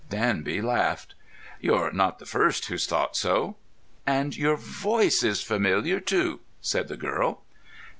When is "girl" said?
6.97-7.43